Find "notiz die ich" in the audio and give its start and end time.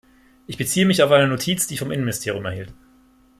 1.27-1.79